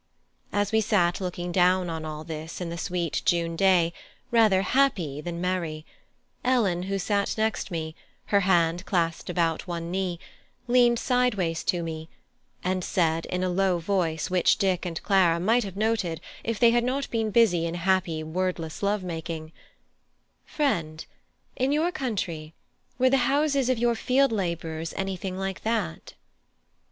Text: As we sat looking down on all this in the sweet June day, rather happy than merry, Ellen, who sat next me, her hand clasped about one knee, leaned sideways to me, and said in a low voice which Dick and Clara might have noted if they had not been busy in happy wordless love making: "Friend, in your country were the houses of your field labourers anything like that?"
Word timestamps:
As 0.51 0.71
we 0.71 0.81
sat 0.81 1.21
looking 1.21 1.51
down 1.51 1.87
on 1.87 2.05
all 2.05 2.23
this 2.23 2.59
in 2.59 2.71
the 2.71 2.77
sweet 2.79 3.21
June 3.23 3.55
day, 3.55 3.93
rather 4.31 4.63
happy 4.63 5.21
than 5.21 5.39
merry, 5.39 5.85
Ellen, 6.43 6.81
who 6.89 6.97
sat 6.97 7.37
next 7.37 7.69
me, 7.69 7.93
her 8.33 8.39
hand 8.39 8.83
clasped 8.87 9.29
about 9.29 9.67
one 9.67 9.91
knee, 9.91 10.19
leaned 10.67 10.97
sideways 10.97 11.63
to 11.65 11.83
me, 11.83 12.09
and 12.63 12.83
said 12.83 13.27
in 13.27 13.43
a 13.43 13.47
low 13.49 13.77
voice 13.77 14.27
which 14.31 14.57
Dick 14.57 14.87
and 14.87 14.99
Clara 15.03 15.39
might 15.39 15.63
have 15.63 15.77
noted 15.77 16.19
if 16.43 16.59
they 16.59 16.71
had 16.71 16.83
not 16.83 17.07
been 17.11 17.29
busy 17.29 17.67
in 17.67 17.75
happy 17.75 18.23
wordless 18.23 18.81
love 18.81 19.03
making: 19.03 19.51
"Friend, 20.45 21.05
in 21.55 21.71
your 21.71 21.91
country 21.91 22.55
were 22.97 23.11
the 23.11 23.17
houses 23.29 23.69
of 23.69 23.77
your 23.77 23.93
field 23.93 24.31
labourers 24.31 24.95
anything 24.97 25.37
like 25.37 25.61
that?" 25.61 26.15